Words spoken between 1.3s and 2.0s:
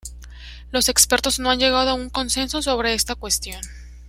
no han llegado a